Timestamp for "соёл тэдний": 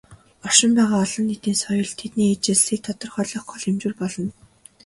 1.63-2.31